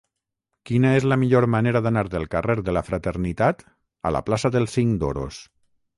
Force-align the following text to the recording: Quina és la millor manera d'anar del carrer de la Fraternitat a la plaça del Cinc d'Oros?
Quina 0.69 0.93
és 0.99 1.05
la 1.11 1.17
millor 1.23 1.47
manera 1.57 1.81
d'anar 1.87 2.03
del 2.15 2.25
carrer 2.35 2.57
de 2.69 2.75
la 2.77 2.85
Fraternitat 2.89 3.61
a 4.11 4.17
la 4.19 4.23
plaça 4.31 4.53
del 4.57 4.71
Cinc 4.79 5.01
d'Oros? 5.05 5.39